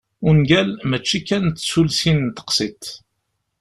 [0.29, 2.83] Ungal, mačči kan d tulsin n teqsiṭ.